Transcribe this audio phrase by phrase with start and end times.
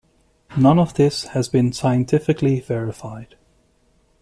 [0.57, 3.35] None of this has been scientifically verified.